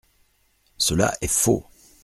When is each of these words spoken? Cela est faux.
Cela 0.79 1.13
est 1.21 1.27
faux. 1.27 1.63